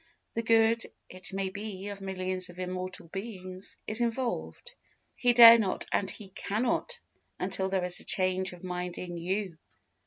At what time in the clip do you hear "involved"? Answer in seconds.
4.01-4.73